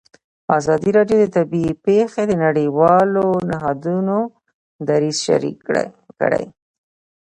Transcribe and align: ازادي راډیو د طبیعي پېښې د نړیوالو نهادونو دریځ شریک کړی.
ازادي 0.57 0.89
راډیو 0.97 1.17
د 1.21 1.25
طبیعي 1.37 1.73
پېښې 1.85 2.23
د 2.27 2.33
نړیوالو 2.45 3.27
نهادونو 3.49 4.17
دریځ 4.87 5.17
شریک 5.25 5.57
کړی. 6.21 6.43